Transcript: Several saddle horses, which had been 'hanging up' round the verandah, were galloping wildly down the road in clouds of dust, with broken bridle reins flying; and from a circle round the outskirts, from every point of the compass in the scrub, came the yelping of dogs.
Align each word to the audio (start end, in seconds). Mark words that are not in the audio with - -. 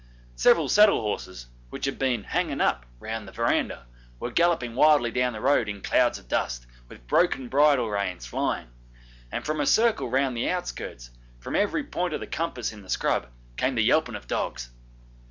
Several 0.35 0.67
saddle 0.67 0.99
horses, 0.99 1.45
which 1.69 1.85
had 1.85 1.99
been 1.99 2.23
'hanging 2.23 2.59
up' 2.59 2.87
round 2.99 3.27
the 3.27 3.31
verandah, 3.31 3.85
were 4.19 4.31
galloping 4.31 4.73
wildly 4.73 5.11
down 5.11 5.33
the 5.33 5.39
road 5.39 5.69
in 5.69 5.83
clouds 5.83 6.17
of 6.17 6.27
dust, 6.27 6.65
with 6.89 7.05
broken 7.05 7.49
bridle 7.49 7.87
reins 7.87 8.25
flying; 8.25 8.71
and 9.31 9.45
from 9.45 9.61
a 9.61 9.67
circle 9.67 10.09
round 10.09 10.35
the 10.35 10.49
outskirts, 10.49 11.11
from 11.39 11.55
every 11.55 11.83
point 11.83 12.15
of 12.15 12.19
the 12.19 12.25
compass 12.25 12.73
in 12.73 12.81
the 12.81 12.89
scrub, 12.89 13.27
came 13.57 13.75
the 13.75 13.83
yelping 13.83 14.15
of 14.15 14.25
dogs. 14.25 14.71